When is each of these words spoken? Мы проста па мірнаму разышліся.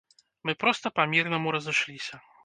Мы 0.49 0.53
проста 0.61 0.91
па 0.95 1.05
мірнаму 1.11 1.53
разышліся. 1.57 2.15